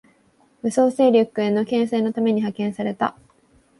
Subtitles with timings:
[0.63, 3.15] 武装勢力への牽制のため派遣された